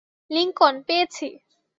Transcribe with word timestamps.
Lincoln, 0.31 0.75
পেয়েছি। 0.87 1.27